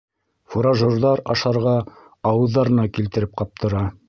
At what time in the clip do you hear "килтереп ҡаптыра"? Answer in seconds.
2.97-3.89